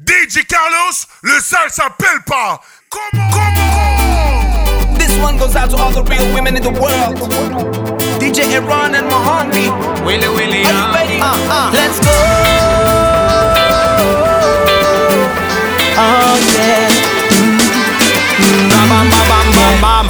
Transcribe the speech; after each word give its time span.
DJ 0.00 0.44
Carlos, 0.48 1.06
le 1.22 1.38
sale 1.40 1.68
s'appelle 1.70 2.22
pas. 2.26 2.60
Comment, 2.90 3.30
comment? 3.30 4.96
This 4.98 5.16
one 5.18 5.36
goes 5.38 5.54
out 5.54 5.70
to 5.70 5.76
all 5.76 5.90
the 5.90 6.02
real 6.04 6.24
women 6.34 6.56
in 6.56 6.62
the 6.62 6.70
world. 6.70 7.18
DJ 8.18 8.50
Aaron 8.54 8.94
and 8.94 9.08
Mohombi. 9.10 9.68
Willy 10.04 10.28
Willy, 10.28 10.64
Are 10.64 10.72
you 10.72 10.94
ready? 10.94 11.20
uh, 11.20 11.36
uh. 11.50 11.70
Let's 11.74 12.00
go. 12.00 12.10
Oh 15.94 16.36
yeah. 16.56 16.88
Bam, 18.40 18.88
bam, 18.88 19.10
bam, 19.10 19.28
bam, 19.28 19.46
bam, 19.52 19.80
bam. 19.82 20.06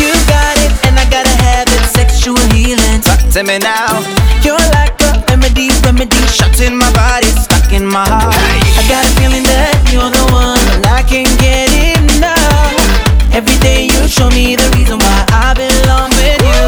You 0.00 0.12
got 0.26 0.56
it, 0.64 0.72
and 0.88 0.98
I 0.98 1.04
gotta 1.10 1.36
have 1.44 1.68
it. 1.68 1.84
Sexual 1.92 2.38
healing. 2.56 3.00
Talk 3.02 3.20
to 3.32 3.44
me 3.44 3.58
now. 3.58 4.00
You're 4.42 4.56
like 4.72 4.96
a 5.02 5.22
remedy, 5.28 5.68
remedy. 5.84 6.16
Shot 6.26 6.58
in 6.60 6.76
my 6.76 6.90
body, 6.94 7.26
stuck 7.28 7.61
in 7.72 7.86
my 7.86 8.04
heart. 8.04 8.34
I 8.36 8.82
got 8.88 9.04
a 9.04 9.10
feeling 9.16 9.44
that 9.48 9.72
you're 9.92 10.10
the 10.12 10.24
one, 10.32 10.60
and 10.76 10.84
I 10.86 11.00
can't 11.02 11.30
get 11.40 11.72
enough. 11.72 12.76
Every 13.32 13.56
day 13.64 13.88
you 13.88 14.04
show 14.08 14.28
me 14.28 14.56
the 14.56 14.68
reason 14.76 14.98
why 15.00 15.18
I 15.32 15.56
belong 15.56 16.10
with 16.20 16.42
you. 16.44 16.64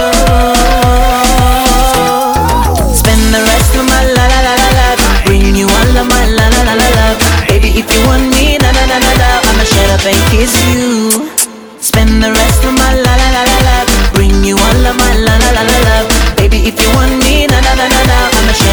Spend 2.97 3.23
the 3.37 3.43
rest 3.45 3.73
of 3.77 3.85
my 3.85 4.01
la 4.17 4.25
la 4.33 4.41
la 4.49 4.55
la 4.57 4.69
life 4.81 5.03
bringing 5.29 5.55
you 5.57 5.69
all 5.69 5.93
of 6.01 6.07
my 6.09 6.25
la 6.33 6.47
la 6.49 6.63
la 6.73 6.75
la 6.81 6.89
love. 6.97 7.21
Baby, 7.49 7.77
if 7.77 7.87
you 7.91 8.01
want 8.09 8.25
me, 8.33 8.57
na 8.59 8.73
na 8.73 8.85
na 8.89 8.97
na 8.99 9.13
na, 9.21 9.29
I'ma 9.45 9.65
shut 9.69 9.89
up 9.93 10.05
and 10.09 10.21
kiss 10.33 10.55
you. 10.73 11.29
Spend 11.85 12.23
the 12.25 12.33
rest 12.33 12.65
of 12.65 12.73
my 12.73 12.93
la 12.97 13.13
la 13.21 13.29
la 13.37 13.43
la 13.45 13.59
life 13.69 13.93
bring 14.17 14.41
you 14.45 14.57
all 14.57 14.83
of 14.89 14.97
my 14.97 15.13
la 15.21 15.35
la 15.37 15.51
la 15.53 15.63
la 15.69 15.79
love. 15.89 16.09
Baby, 16.41 16.65
if 16.65 16.81
you 16.81 16.89
want 16.97 17.13
me, 17.21 17.45
na 17.47 17.61
na 17.61 17.73
na 17.77 17.87
na 17.93 18.01
na, 18.09 18.19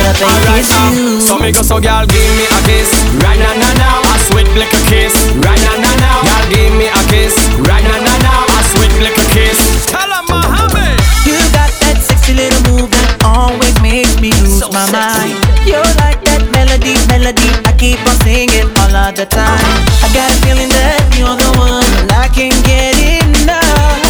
I'ma 0.01 0.13
shut 0.17 0.33
up 0.33 0.41
and 0.49 0.49
Alright 0.49 0.65
now, 0.65 0.91
you. 0.91 1.21
so 1.21 1.37
me 1.37 1.51
go 1.51 1.61
so 1.61 1.77
girl 1.79 2.05
give 2.05 2.31
me 2.37 2.45
a 2.49 2.59
kiss 2.65 2.89
Right 3.21 3.37
now 3.37 3.53
now 3.53 3.73
now, 3.77 4.01
a 4.01 4.15
sweet 4.29 4.49
little 4.57 4.83
kiss 4.89 5.13
Right 5.45 5.61
now 5.61 5.77
now 5.77 5.95
now, 6.01 6.17
girl 6.25 6.45
give 6.49 6.73
me 6.73 6.87
a 6.89 7.01
kiss 7.13 7.37
Right 7.69 7.83
now 7.85 7.99
now 8.01 8.17
now, 8.25 8.41
a 8.49 8.59
sweet 8.73 8.93
little 8.97 9.29
kiss 9.29 9.57
Tell 9.85 10.09
her 10.09 10.23
Mohammed 10.25 10.97
You 11.25 11.37
got 11.53 11.69
that 11.85 12.01
sexy 12.01 12.33
little 12.33 12.61
move 12.69 12.89
that 12.91 13.21
always 13.23 13.75
makes 13.81 14.19
me 14.19 14.31
lose 14.41 14.65
my 14.71 14.85
mind. 14.91 15.37
You're 15.65 15.85
like 16.01 16.21
that 16.25 16.41
melody, 16.53 16.95
melody. 17.09 17.49
I 17.65 17.73
keep 17.77 17.99
on 18.07 18.17
singing 18.25 18.69
all 18.81 18.93
of 18.93 19.15
the 19.15 19.25
time. 19.25 19.65
I 20.01 20.07
got 20.13 20.29
a 20.29 20.37
feeling 20.45 20.69
that 20.69 21.01
you're 21.17 21.37
the 21.37 21.51
one, 21.57 21.85
and 22.01 22.11
I 22.11 22.27
can't 22.29 22.57
get 22.65 22.97
enough. 22.97 24.01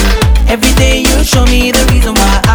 Every 0.48 0.74
day 0.76 1.00
you 1.00 1.24
show 1.24 1.46
me 1.48 1.72
the 1.72 1.84
reason 1.92 2.14
why 2.14 2.42
I 2.48 2.51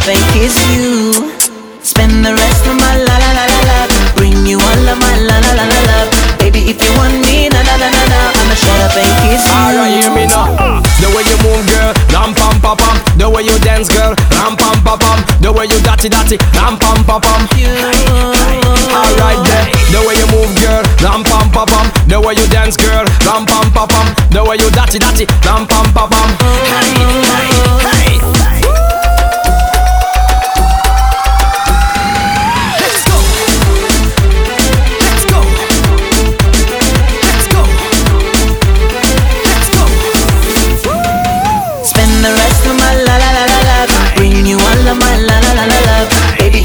up 0.00 0.08
and 0.08 0.24
kiss 0.32 0.56
you. 0.72 1.12
Spend 1.82 2.24
the 2.24 2.32
rest 2.32 2.64
of 2.68 2.76
my 2.76 2.92
la 3.04 3.16
la 3.16 3.30
la 3.36 3.44
la 3.44 3.60
life 3.68 3.92
bring 4.16 4.36
you 4.46 4.56
all 4.60 4.84
of 4.88 4.96
my 5.00 5.16
la 5.28 5.36
la 5.44 5.52
la 5.56 5.64
la 5.64 5.80
love. 5.88 6.10
Baby, 6.38 6.72
if 6.72 6.80
you 6.80 6.92
want 6.96 7.16
me, 7.24 7.48
na 7.48 7.60
na 7.64 7.76
na 7.76 7.88
na 7.88 8.02
na, 8.08 8.20
I'ma 8.32 8.54
shut 8.56 8.80
up 8.80 8.96
and 8.96 9.12
kiss 9.24 9.44
you. 9.44 9.52
Alright, 9.52 9.92
hear 10.00 10.12
me 10.12 10.24
now. 10.28 10.80
The 11.00 11.08
way 11.12 11.24
you 11.24 11.36
move 11.44 11.64
girl, 11.68 11.92
ram 12.12 12.32
pam 12.32 12.56
pam 12.60 12.76
pam. 12.76 12.96
The 13.16 13.28
way 13.28 13.44
you 13.44 13.56
dance 13.60 13.88
girl, 13.88 14.12
ram 14.36 14.56
pam 14.56 14.76
pam 14.84 14.98
pam. 15.00 15.18
The 15.40 15.52
way 15.52 15.66
you 15.68 15.80
datty 15.84 16.08
datty, 16.08 16.36
ram 16.56 16.76
pam 16.80 17.00
pam. 17.04 17.20
Pam 17.20 17.44
Alright 18.90 19.40
then, 19.44 19.64
the 19.92 20.00
way 20.04 20.16
you 20.16 20.28
move 20.32 20.52
girl, 20.60 20.84
ram 21.04 21.24
pam 21.24 21.48
pam 21.52 21.66
pam. 21.68 21.86
The 22.08 22.20
way 22.20 22.36
you 22.36 22.46
dance 22.48 22.76
girl, 22.76 23.04
ram 23.24 23.44
pam 23.44 23.68
pam 23.72 23.88
pam. 23.88 24.06
The 24.32 24.44
way 24.44 24.56
you 24.60 24.68
datty 24.72 25.00
datty, 25.00 25.24
ram 25.44 25.64
pam 25.68 25.88
pam 25.92 26.08
pam. 26.08 26.28
Hey, 26.68 26.92
hey, 27.32 27.79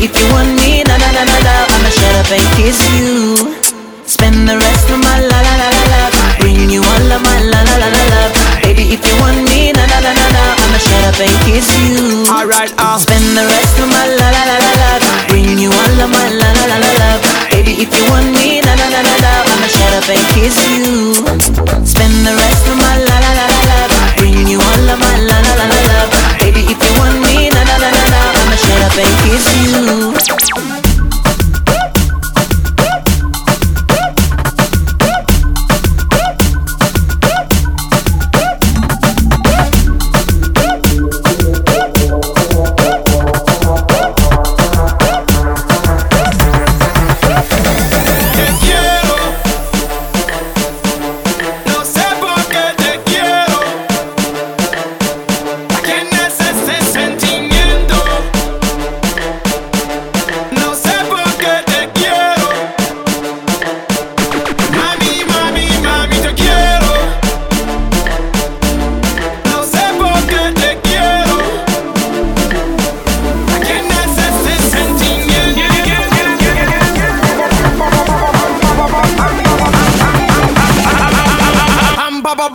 if 0.06 0.14
you 0.14 0.28
want 0.30 0.54
me, 0.62 0.84
na 0.86 0.96
na 1.02 1.10
na 1.18 1.24
na 1.26 1.38
na, 1.42 1.56
I'ma 1.74 1.90
shut 1.90 2.16
up 2.22 2.30
and 2.30 2.46
kiss 2.54 2.78
you. 2.94 3.34
Spend 4.06 4.46
the 4.48 4.54
rest 4.54 4.86
of 4.94 5.00
my 5.02 5.18
la 5.18 5.40
la 5.42 5.54
la 5.62 5.68
la 5.74 5.84
life 5.94 6.38
bringing 6.38 6.70
you 6.70 6.82
all 6.86 7.10
of 7.10 7.22
my 7.26 7.40
la 7.42 7.60
la 7.66 7.76
la 7.82 7.90
la 7.90 8.04
love. 8.14 8.34
Baby, 8.62 8.94
if 8.94 9.02
you 9.02 9.16
want 9.18 9.42
me, 9.50 9.74
na 9.74 9.84
na 9.90 9.98
na 10.06 10.14
na 10.14 10.28
na, 10.36 10.44
I'ma 10.62 10.78
shut 10.78 11.04
up 11.10 11.18
and 11.18 11.36
kiss 11.50 11.66
you. 11.82 12.22
Alright, 12.30 12.70
uh 12.78 12.98
Spend 13.02 13.26
the 13.34 13.46
rest 13.50 13.76
of 13.82 13.90
my 13.90 14.06
la 14.20 14.28
la 14.30 14.44
la 14.46 14.58
la 14.62 14.72
life 14.84 15.06
bringing 15.30 15.58
you 15.58 15.72
all 15.74 15.98
of 16.06 16.10
my 16.14 16.28
la 16.30 16.50
la 16.54 16.64
la 16.70 16.78
la 16.86 16.92
love. 17.02 17.24
Baby, 17.50 17.74
if 17.82 17.90
you 17.90 18.06
want 18.14 18.30
me, 18.38 18.62
na 18.62 18.78
na 18.78 18.88
na 18.94 19.02
na 19.02 19.16
na, 19.26 19.32
I'ma 19.50 19.68
shut 19.74 19.94
up 19.98 20.08
and 20.14 20.26
kiss 20.38 20.58
you. 20.70 21.18
Spend 21.82 22.16
the 22.30 22.34
rest 22.38 22.64
of 22.70 22.78
my 22.78 22.96
la 23.10 23.18
la 23.26 23.32
la 23.42 23.46
la 23.50 23.62
life 23.74 23.94
bringing 24.22 24.48
you 24.54 24.62
all 24.62 24.86
of 24.86 24.98
my 25.02 25.18
la 25.30 25.38
la 25.42 25.54
la 25.60 25.66
la 25.66 25.80
love. 25.90 26.34
Kiss 29.03 30.47
you. 30.47 30.84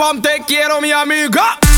Pam, 0.00 0.22
te 0.22 0.42
quiero, 0.46 0.80
mi 0.80 0.90
amiga. 0.92 1.69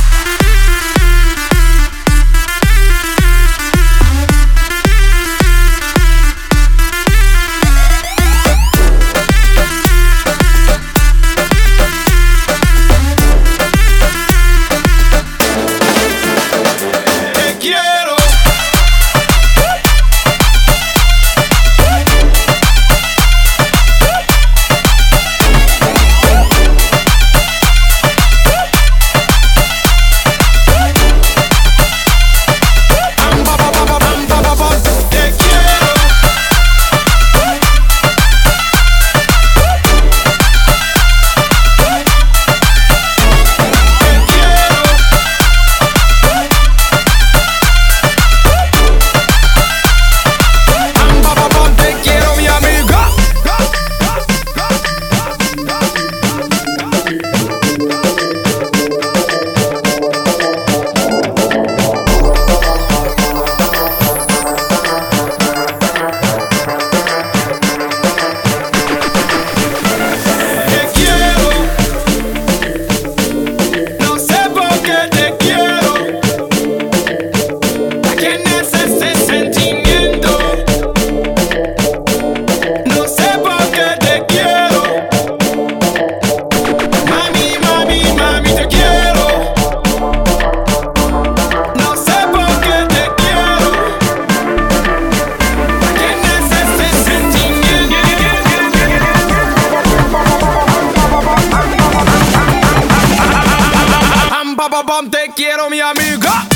Quiero 106.03 106.19
mi 106.19 106.52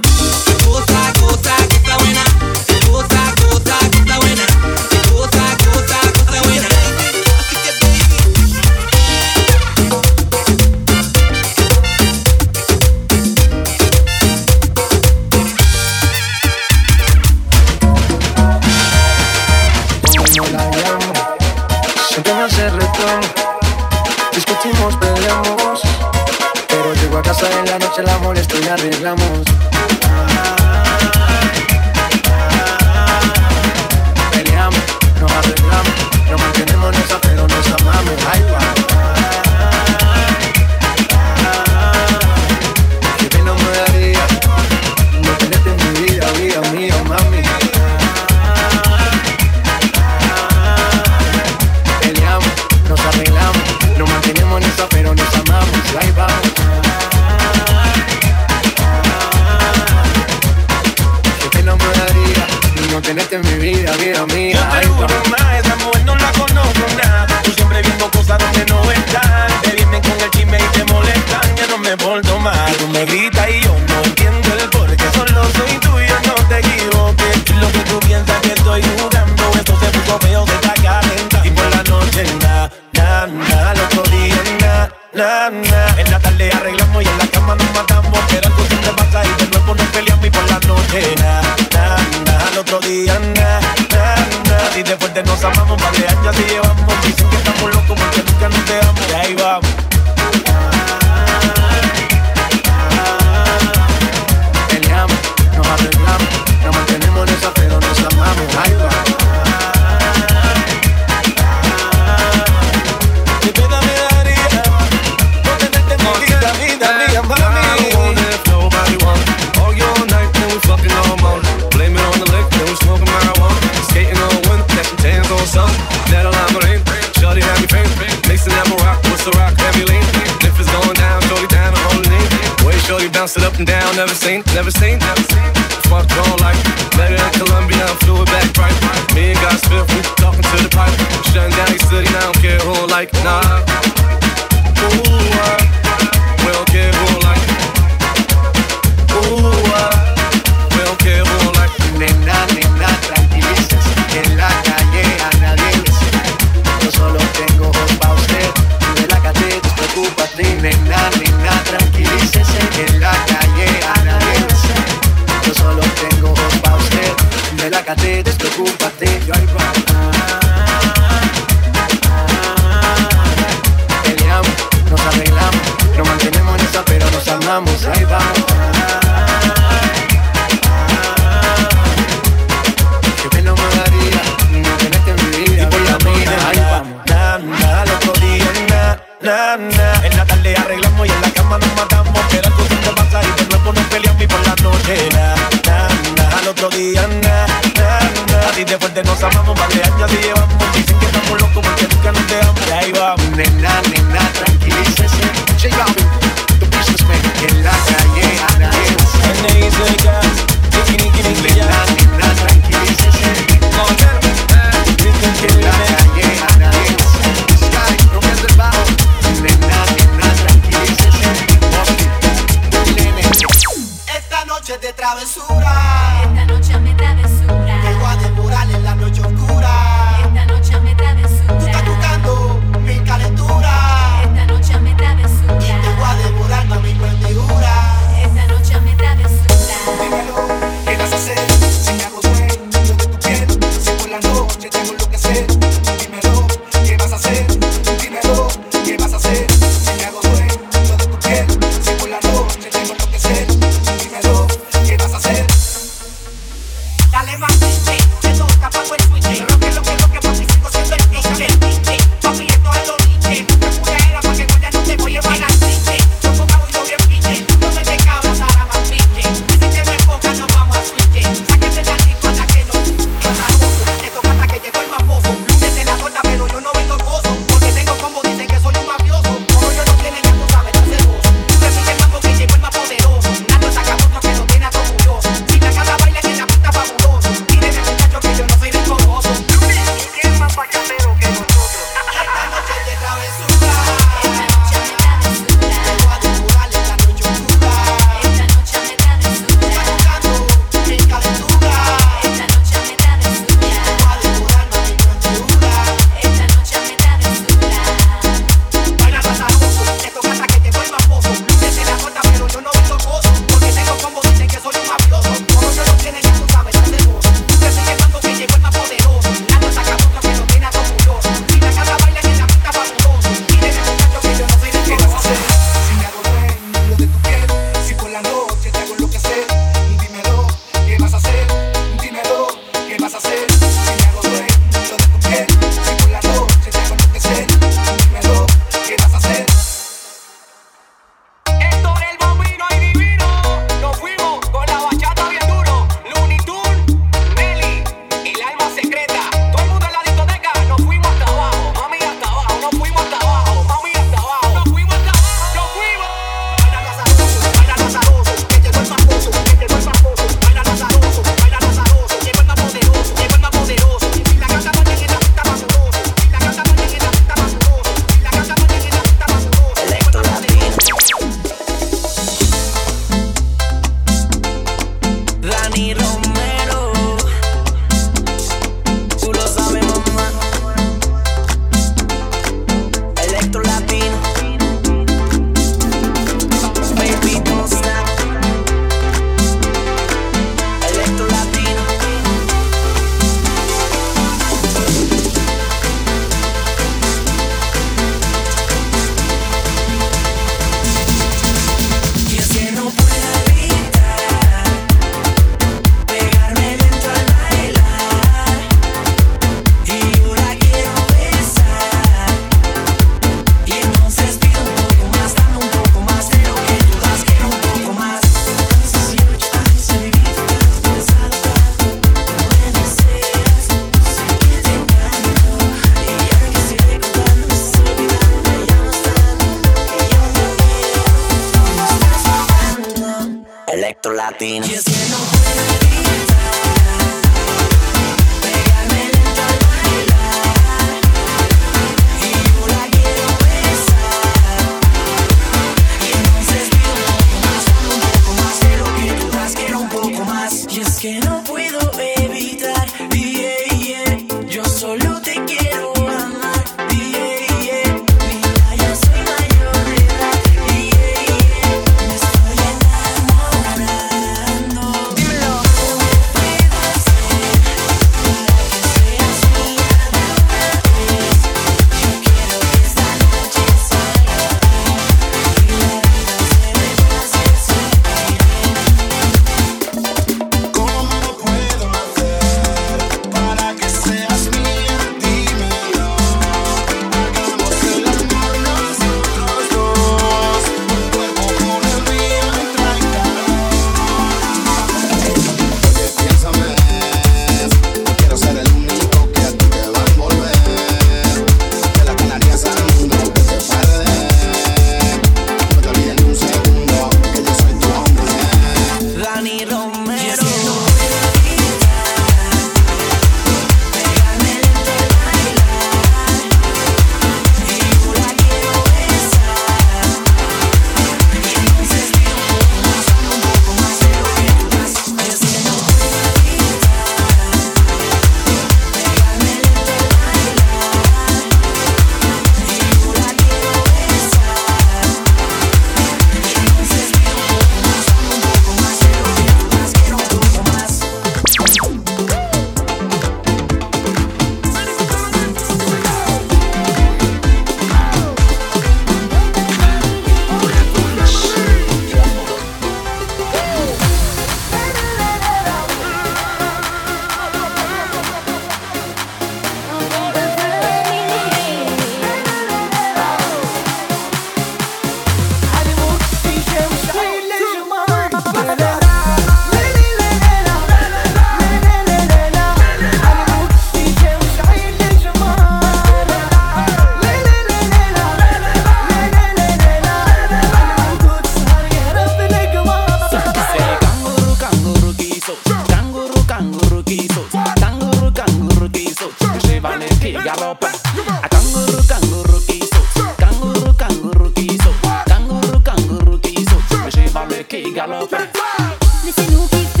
Laissez-nous 599.23 599.67
kiffer, 599.67 600.00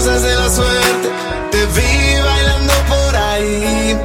cosas 0.00 0.22
de 0.22 0.34
la 0.34 0.48
suerte. 0.48 1.08
Te 1.50 1.66
vi 1.76 2.20
bailando 2.22 2.72
por 2.88 3.16
ahí. 3.16 3.98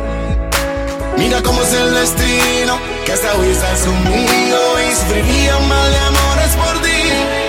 Mira 1.18 1.42
cómo 1.42 1.62
es 1.62 1.72
el 1.72 1.94
destino, 1.94 2.78
que 3.06 3.14
hasta 3.14 3.34
hoy 3.36 3.48
estás 3.48 3.80
conmigo 3.80 4.60
y 4.84 4.92
escribía 4.92 5.58
mal 5.60 5.90
de 5.94 6.00
amores 6.12 6.52
por 6.62 6.82
ti. 6.82 7.00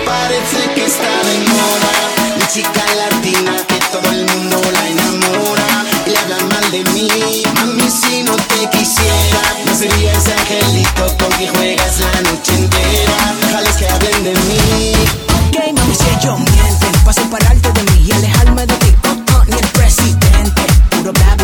Parece 0.05 0.61
que 0.77 0.85
está 0.87 1.13
de 1.29 1.37
moda, 1.55 1.93
mi 2.39 2.47
chica 2.47 2.85
latina 3.03 3.55
que 3.67 3.79
todo 3.91 4.09
el 4.13 4.25
mundo 4.27 4.61
la 4.73 4.89
enamora. 4.95 5.85
Y 6.07 6.11
le 6.11 6.19
hablan 6.19 6.49
mal 6.49 6.71
de 6.71 6.85
mí, 6.93 7.43
mami 7.53 7.91
si 7.91 8.23
no 8.23 8.37
te 8.37 8.71
quisiera, 8.71 9.43
no 9.67 9.75
sería 9.75 10.13
ese 10.13 10.33
angelito 10.33 11.05
con 11.19 11.33
quien 11.33 11.53
juegas 11.53 11.99
la 11.99 12.21
noche 12.31 12.53
entera. 12.55 13.35
Déjales 13.41 13.77
que 13.77 13.89
hablen 13.89 14.23
de 14.23 14.31
mí 14.31 15.26
game, 15.59 15.73
mami, 15.73 15.95
si 15.95 16.27
yo 16.27 16.37
mienten. 16.37 16.93
Paso 17.05 17.23
pararte 17.31 17.73
de 17.73 17.83
mí 17.93 18.07
y 18.07 18.13
alejarme 18.13 18.67
de 18.67 18.75
ti, 18.75 18.95
oh, 19.09 19.17
oh, 19.35 19.45
ni 19.47 19.55
el 19.55 19.69
presidente. 19.69 20.63
Puro 20.91 21.13
bla 21.13 21.36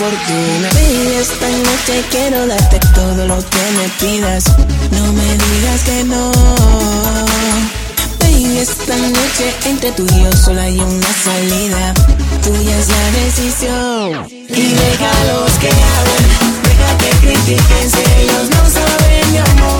fortuna. 0.00 0.68
Baby, 0.72 1.14
esta 1.20 1.48
noche 1.48 2.04
quiero 2.10 2.46
darte 2.46 2.78
todo 2.94 3.26
lo 3.26 3.38
que 3.52 3.64
me 3.78 3.86
pidas. 4.00 4.44
No 4.96 5.12
me 5.12 5.28
digas 5.44 5.80
que 5.84 6.04
no. 6.04 6.32
Baby, 8.20 8.58
esta 8.58 8.96
noche 8.96 9.46
entre 9.66 9.92
tú 9.92 10.06
y 10.10 10.24
yo 10.24 10.32
solo 10.32 10.60
hay 10.60 10.78
una 10.80 11.12
salida. 11.26 11.94
Tuya 12.42 12.78
es 12.78 12.88
la 12.88 13.04
decisión. 13.20 14.26
Y 14.30 14.66
deja 14.82 15.12
los 15.30 15.52
que 15.62 15.70
hablen, 15.94 16.24
deja 16.68 16.90
que 17.00 17.10
critiquen 17.26 17.90
si 17.94 18.02
ellos 18.22 18.46
no 18.56 18.62
saben 18.70 19.32
mi 19.32 19.38
amor. 19.38 19.79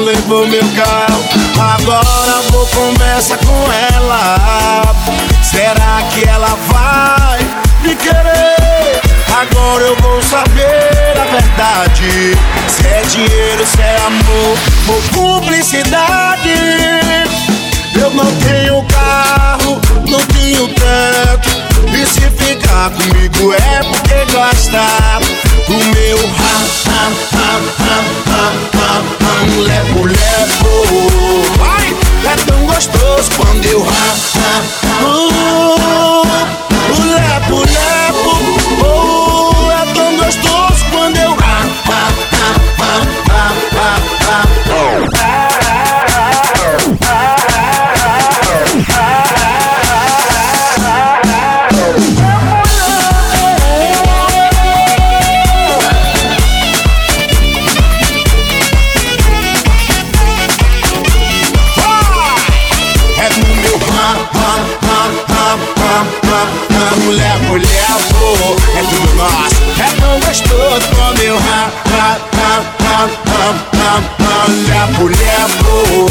Levou 0.00 0.46
meu 0.46 0.62
carro. 0.74 1.24
Agora 1.74 2.40
vou 2.50 2.66
conversar 2.66 3.38
com 3.38 3.72
ela. 3.94 4.94
Será 5.42 6.02
que 6.10 6.28
ela 6.28 6.56
vai 6.68 7.38
me 7.82 7.94
querer? 7.94 9.00
Agora 9.32 9.84
eu 9.84 9.96
vou 9.96 10.22
saber 10.22 11.14
a 11.16 11.24
verdade. 11.24 12.36
Se 12.68 12.86
é 12.86 13.02
dinheiro, 13.02 13.66
se 13.66 13.80
é 13.80 13.96
amor 14.06 14.58
ou 14.88 15.02
cumplicidade. 15.14 16.54
Eu 18.00 18.10
não 18.10 18.26
tenho 18.36 18.82
carro, 18.84 19.39
Comigo 22.88 23.52
é 23.52 23.82
porque 23.82 24.24
gosta 24.32 24.80
do 25.68 25.74
meu 25.94 26.16
ha 26.16 26.56
ha 26.88 27.02
ha 27.36 27.50
ha 27.78 27.92
ha 27.92 28.32
ha, 28.32 28.46
ha, 28.78 29.04
ram, 29.20 29.50
lepo, 29.60 30.00
lepo. 30.06 30.72
Vai! 31.58 31.94
É 32.24 32.36
tão 32.46 32.60
gostoso 32.64 33.30
quando 33.36 33.66
eu 33.66 33.82
ha-ha-ha. 33.82 35.02
ram, 35.02 35.28
ram, 37.50 37.79
É 69.20 70.00
tão 70.00 70.18
gostoso 70.20 70.88
como 70.96 71.18
eu 71.22 71.36
ram, 71.36 71.70
ram, 71.90 72.16
ram, 72.36 72.62
ram, 72.86 73.10
ram, 73.28 73.54
ram, 73.76 74.00
ram. 74.18 74.46
Se 74.64 74.72
a 74.72 74.86
mulher 74.98 75.48
for, 75.58 76.10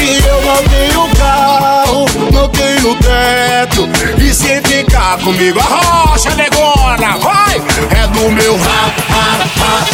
e 0.00 0.02
eu 0.26 0.38
não 0.42 0.60
tenho 0.68 1.02
carro, 1.16 2.06
não 2.32 2.48
tenho 2.48 2.94
teto. 2.96 3.88
E 4.18 4.34
se 4.34 4.60
ficar 4.62 5.18
comigo, 5.18 5.60
a 5.60 5.64
arrocha, 5.64 6.30
negona, 6.34 7.18
vai! 7.18 7.56
É 7.90 8.06
do 8.06 8.30
meu 8.30 8.56
ram, 8.56 8.92
ram, 9.10 9.38
ram, 9.60 9.84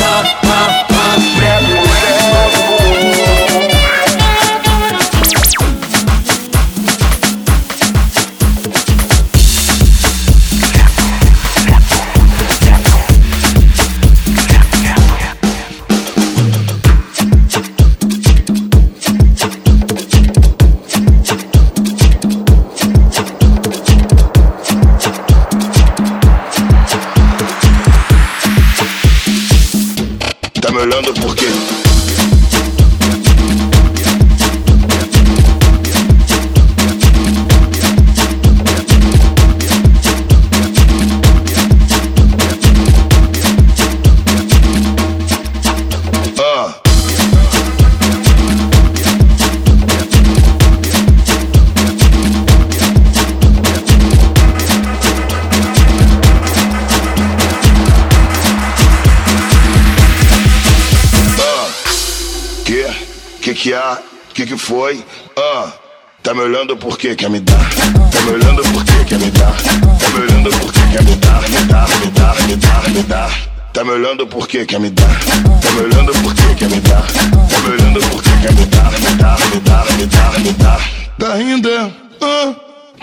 ram, 0.00 0.24
ram. 0.42 0.49
Foi? 64.70 65.04
Ah, 65.36 65.72
tá 66.22 66.32
me 66.32 66.42
olhando 66.42 66.76
por 66.76 66.96
quê? 66.96 67.16
Quer 67.16 67.28
me 67.28 67.40
dar? 67.40 67.58
Tá 67.58 68.20
me 68.20 68.30
olhando 68.30 68.62
por 68.62 68.84
quê? 68.84 69.04
Quer 69.04 69.18
me 69.18 69.28
dar? 69.32 69.56
Tá 69.56 70.08
me 70.10 70.20
olhando 70.20 70.50
por 70.50 70.72
quê? 70.72 70.80
Quer 70.92 71.02
me 71.02 71.16
dar? 71.16 71.42
Me 71.42 71.56
dar, 71.66 71.88
me 71.98 72.06
dar, 72.12 72.42
me 72.46 72.56
dar, 72.56 72.90
me 72.90 73.02
dar. 73.02 73.30
Tá 73.72 73.84
me 73.84 73.90
olhando 73.90 74.26
por 74.28 74.46
quê? 74.46 74.64
Quer 74.64 74.78
me 74.78 74.90
dar? 74.90 75.08
Tá 75.60 75.70
me 75.72 75.80
olhando 75.80 76.12
por 76.22 76.34
quê? 76.36 76.54
Quer 76.56 76.68
me 76.70 76.80
dar? 76.82 77.02
Tá 77.02 77.58
me 77.58 77.68
olhando 77.68 78.00
por 78.00 78.22
quê? 78.22 78.30
Quer 78.42 78.52
me 78.52 78.66
dar? 78.66 78.92
Me 78.92 79.16
dar, 79.16 79.38
me 79.50 79.60
dar, 79.60 79.92
me 79.96 80.06
dar, 80.06 80.38
me 80.38 80.52
dar. 80.52 80.80
Tá 81.18 81.34
rindo? 81.34 81.68
Ah, 82.22 82.54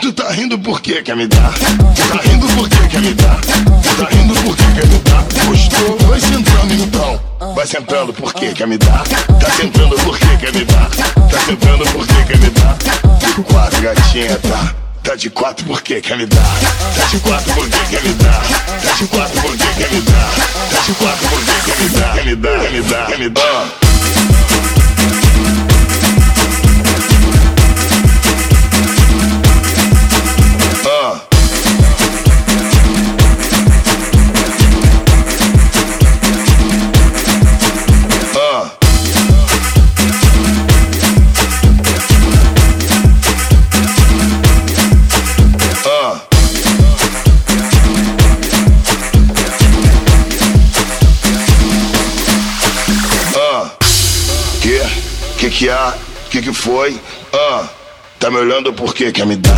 Tu 0.02 0.14
tá 0.14 0.32
rindo 0.32 0.58
por 0.60 0.80
quê? 0.80 1.02
Quer 1.04 1.18
me 1.18 1.28
dar? 1.28 1.54
Tu 1.54 2.08
tá 2.08 2.22
rindo 2.24 2.48
por 2.56 2.70
quê? 2.70 2.78
Quer 2.90 3.02
me 3.02 3.14
dar? 3.14 3.42
Tu 3.42 3.96
tá 4.02 4.08
rindo 4.10 4.34
por 4.36 4.56
quê? 4.56 4.64
Quer 4.74 4.88
me 4.88 5.00
dar? 5.00 5.26
Gostou? 5.46 5.98
Vai 6.08 6.20
sentando 6.22 6.74
então. 6.74 7.27
Vai 7.58 7.66
sentando 7.66 8.14
por 8.14 8.32
quê? 8.36 8.54
Quer 8.54 8.68
me 8.68 8.78
dar? 8.78 9.04
Tá 9.08 9.50
sentando 9.50 9.96
por 9.96 10.16
quê? 10.20 10.28
Quer 10.40 10.54
me 10.54 10.64
dar? 10.64 10.92
Tá 10.92 11.40
sentando 11.44 11.84
por 11.86 12.06
quê? 12.06 12.14
Quer 12.28 12.38
me 12.38 12.50
dar? 12.52 12.78
De 13.18 13.42
quatro, 13.42 13.82
gatinha, 13.82 14.38
tá? 14.38 14.76
Tá 15.02 15.16
de 15.16 15.28
quatro 15.32 15.66
por 15.66 15.82
quê? 15.82 16.00
Quer 16.00 16.18
me 16.18 16.28
dar? 16.28 16.44
Tá 16.96 17.06
de 17.08 17.20
quatro 17.20 17.54
por 17.56 17.68
quê? 17.68 17.80
Quer 17.90 18.04
me 18.04 18.14
dar? 18.14 18.44
Tá 18.84 18.94
de 19.00 19.08
quatro 19.08 19.42
por 19.42 19.58
quê? 19.58 19.68
Quer 19.76 19.92
me 19.92 20.02
dar? 20.02 20.34
Tá 20.70 20.82
de 20.86 20.94
quatro 20.94 21.30
por 21.30 21.40
quê? 21.46 21.52
Quer 21.66 21.80
me 21.82 21.90
dar? 21.90 22.14
Quer 22.14 22.26
me 22.26 22.36
dar? 22.36 22.60
Quer 22.60 22.72
me 22.72 22.82
dar? 22.82 23.08
Quer 23.08 23.18
me 23.18 23.30
dar? 23.30 23.88
Que 55.58 55.66
que 55.66 55.70
há? 55.72 55.94
Que 56.30 56.40
que 56.40 56.54
foi? 56.54 57.02
Ah. 57.34 57.68
Tá 58.20 58.30
me 58.30 58.38
olhando 58.38 58.72
por 58.74 58.94
quê? 58.94 59.12
Quer 59.12 59.26
me 59.26 59.36
dar? 59.38 59.56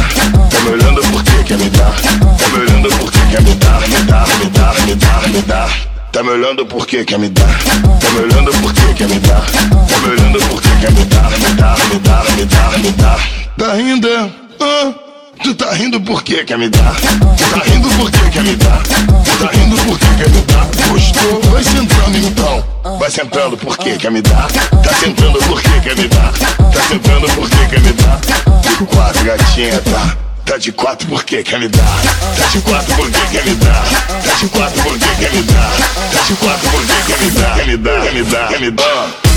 Tá 0.49 0.59
me 0.61 0.69
olhando 0.69 1.01
por 1.01 1.21
quê? 1.25 1.43
Quer 1.45 1.57
me 1.57 1.69
dar? 1.71 1.93
Tá 1.93 2.47
me 2.47 2.59
olhando 2.59 2.89
por 2.89 3.11
quê? 3.11 3.19
Quer 3.29 3.41
me 3.41 3.55
dar? 3.55 3.81
Me 3.81 4.05
dar, 4.05 4.27
me 4.39 4.45
dar, 4.45 4.81
me 4.85 4.95
dar, 4.95 5.27
me 5.27 5.41
dar. 5.41 5.89
Tá 6.13 6.23
me 6.23 6.29
olhando 6.29 6.65
por 6.65 6.87
quê? 6.87 7.03
Quer 7.03 7.19
me 7.19 7.27
dar? 7.27 7.59
Tá 7.99 8.09
me 8.11 8.19
olhando 8.19 8.51
por 8.61 8.73
quê? 8.73 8.93
Quer 8.95 9.09
me 9.09 9.19
dar? 9.19 9.45
Tá 9.45 9.97
me 9.99 10.07
olhando 10.13 10.39
por 10.39 10.61
quê? 10.61 10.69
Quer 10.79 10.91
me 10.93 11.03
dar? 11.03 11.31
Me 11.31 11.53
dar, 11.55 11.77
me 11.89 11.99
dar, 11.99 12.31
me 12.31 12.45
dar, 12.45 12.79
me 12.79 12.91
dar. 12.91 13.19
Tá 13.57 13.73
rindo? 13.73 14.07
é? 14.07 14.31
Ah. 14.61 15.08
Tu 15.43 15.55
tá 15.55 15.71
rindo 15.73 15.99
por 16.01 16.21
quê? 16.23 16.43
Quer 16.43 16.57
me 16.57 16.69
dar? 16.69 16.95
Tu 16.95 17.45
tá 17.49 17.63
rindo 17.63 17.89
por 17.91 18.11
quê? 18.11 18.19
Quer 18.31 18.43
me 18.43 18.55
dar? 18.57 18.83
Tu 18.83 19.37
tá 19.39 19.49
rindo 19.51 19.75
por 19.77 19.97
quê? 19.97 20.05
Quer 20.17 20.29
me 20.29 20.41
dar? 20.41 20.67
Gostou? 20.89 21.41
Vai 21.51 21.63
sentando 21.63 22.17
então. 22.17 22.65
Vai 22.99 23.09
sentando 23.09 23.57
por 23.57 23.77
quê? 23.77 23.97
Quer 23.97 24.11
me 24.11 24.21
dar? 24.21 24.47
Tá 24.51 24.93
sentando 24.99 25.39
por 25.39 25.61
quê? 25.61 25.69
Quer 25.81 25.95
me 25.95 26.07
dar? 26.07 26.33
Tá 26.33 26.81
sentando 26.89 27.27
por 27.29 27.49
quê? 27.49 27.57
Quer 27.69 27.79
me 27.81 27.93
dar? 27.93 28.19
De 28.61 28.85
quatro, 28.85 29.23
gatinha, 29.23 29.81
tá? 29.81 30.17
Tá 30.45 30.57
de 30.57 30.71
quatro 30.71 31.07
por 31.07 31.23
quê? 31.23 31.43
Quer 31.43 31.59
me 31.59 31.67
dar? 31.69 32.01
Tá 32.37 32.47
de 32.51 32.61
quatro 32.61 32.95
por 32.95 33.11
quê? 33.11 33.19
Quer 33.31 33.45
me 33.45 33.55
dar? 33.55 33.85
Tá 34.23 34.35
de 34.39 34.47
quatro 34.49 34.83
por 34.83 34.99
quê? 34.99 35.09
Quer 35.19 35.33
me 35.33 35.41
dar? 35.43 35.71
Tá 36.11 36.21
de 36.27 36.35
quatro 36.35 36.69
por 36.69 36.81
quê? 36.81 36.93
Quer 37.07 37.19
me 37.21 37.31
dar? 37.31 37.55
Quer 37.55 37.67
me 37.67 37.77
dar? 37.77 38.01
Quer 38.01 38.13
me 38.13 38.23
dar? 38.23 38.47
Quer 38.49 38.59
me 38.59 38.71
dar? 38.71 39.28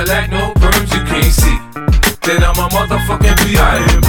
No 0.00 0.06
Cadillac, 0.06 0.30
no 0.30 0.52
perms, 0.54 0.90
you 0.96 1.04
can't 1.04 1.24
see. 1.28 1.58
Then 2.24 2.42
I'm 2.42 2.56
a 2.56 2.68
motherfucking 2.72 3.36
P.I.M.P. 3.44 4.08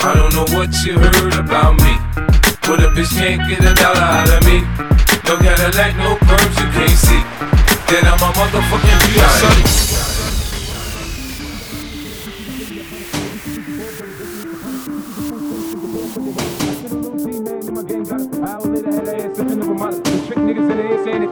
I 0.00 0.14
don't 0.16 0.32
know 0.32 0.46
what 0.56 0.72
you 0.86 0.98
heard 0.98 1.34
about 1.34 1.76
me, 1.84 2.00
but 2.62 2.80
a 2.80 2.88
bitch 2.96 3.12
can't 3.12 3.46
get 3.46 3.60
a 3.60 3.74
dollar 3.74 4.00
out 4.00 4.30
of 4.30 4.42
me. 4.46 4.62
No 5.28 5.36
Cadillac, 5.36 5.96
no 5.98 6.16
perms, 6.16 6.56
you 6.56 6.68
can't 6.72 6.96
see. 6.96 7.22
Then 7.92 8.08
I'm 8.08 8.24
a 8.24 8.32
motherfucking 8.32 9.00
P.I.M.P. 9.12 9.82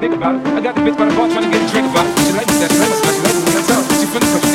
Think 0.01 0.14
about 0.14 0.35
it. 0.35 0.47
I 0.47 0.61
got 0.61 0.74
the 0.74 0.81
bitch 0.81 0.97
by 0.97 1.05
the 1.05 1.14
bar 1.14 1.28
trying 1.28 1.45
to 1.45 1.51
get 1.51 1.68
a 1.68 1.72
drink 1.72 1.91
about 1.91 2.07
it. 2.07 2.18
She 2.18 2.33
like 2.33 2.47
me, 2.47 2.55
that 2.61 2.89
I 4.12 4.49